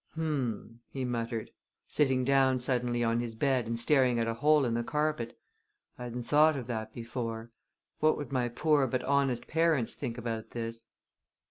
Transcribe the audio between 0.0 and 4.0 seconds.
"Hum!" he muttered, sitting down suddenly on his bed and